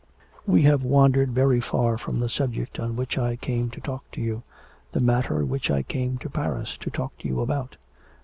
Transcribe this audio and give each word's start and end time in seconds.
'We 0.47 0.63
have 0.63 0.83
wandered 0.83 1.29
very 1.31 1.61
far 1.61 1.95
from 1.95 2.19
the 2.19 2.27
subject 2.27 2.79
on 2.79 2.95
which 2.95 3.19
I 3.19 3.35
came 3.35 3.69
to 3.69 3.79
talk 3.79 4.03
to 4.13 4.19
you 4.19 4.41
the 4.93 4.99
matter 4.99 5.45
which 5.45 5.69
I 5.69 5.83
came 5.83 6.17
to 6.17 6.27
Paris 6.27 6.75
to 6.79 6.89
talk 6.89 7.15
to 7.19 7.27
you 7.27 7.39
about.' 7.39 7.77